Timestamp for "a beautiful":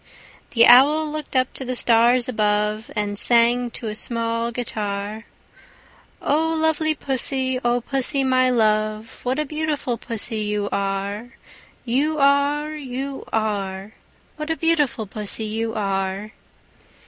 9.37-9.99, 14.49-15.05